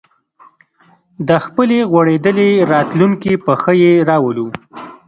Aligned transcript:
د 1.27 1.29
خپلې 1.45 1.79
غوړېدلې 1.91 2.49
راتلونکې 2.71 3.33
په 3.45 3.53
ښه 3.61 3.73
یې 3.83 3.93
راولو 4.09 4.47